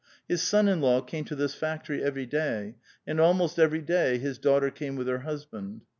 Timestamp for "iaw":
0.81-1.05